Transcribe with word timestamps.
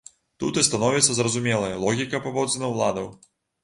Тут 0.43 0.59
і 0.61 0.63
становіцца 0.69 1.19
зразумелай 1.19 1.79
логіка 1.87 2.25
паводзінаў 2.27 2.71
уладаў. 2.79 3.17